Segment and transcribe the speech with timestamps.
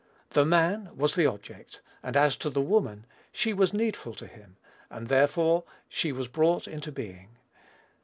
[0.31, 4.57] "The man" was the object; and as to "the woman," she was needful to him,
[4.89, 7.37] and therefore she was brought into being.